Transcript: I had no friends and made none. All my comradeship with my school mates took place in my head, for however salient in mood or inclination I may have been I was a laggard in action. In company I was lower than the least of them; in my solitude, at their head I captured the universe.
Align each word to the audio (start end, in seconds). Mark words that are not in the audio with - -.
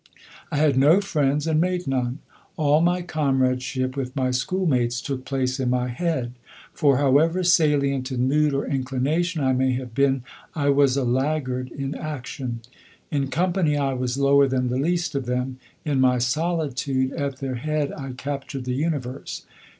I 0.51 0.57
had 0.57 0.77
no 0.79 0.99
friends 0.99 1.45
and 1.45 1.61
made 1.61 1.85
none. 1.87 2.17
All 2.57 2.81
my 2.81 3.03
comradeship 3.03 3.95
with 3.95 4.15
my 4.15 4.31
school 4.31 4.65
mates 4.65 4.99
took 4.99 5.25
place 5.25 5.59
in 5.59 5.69
my 5.69 5.89
head, 5.89 6.33
for 6.73 6.97
however 6.97 7.43
salient 7.43 8.11
in 8.11 8.27
mood 8.27 8.51
or 8.55 8.65
inclination 8.65 9.43
I 9.43 9.53
may 9.53 9.73
have 9.73 9.93
been 9.93 10.23
I 10.55 10.69
was 10.69 10.97
a 10.97 11.03
laggard 11.03 11.69
in 11.69 11.93
action. 11.93 12.61
In 13.11 13.27
company 13.27 13.77
I 13.77 13.93
was 13.93 14.17
lower 14.17 14.47
than 14.47 14.69
the 14.69 14.79
least 14.79 15.13
of 15.13 15.27
them; 15.27 15.59
in 15.85 16.01
my 16.01 16.17
solitude, 16.17 17.13
at 17.13 17.37
their 17.37 17.57
head 17.61 17.93
I 17.95 18.13
captured 18.13 18.65
the 18.65 18.73
universe. 18.73 19.45